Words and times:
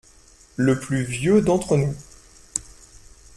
Le 0.55 0.79
plus 0.79 1.03
vieux 1.03 1.41
d’entre 1.41 1.77
nous. 1.77 1.93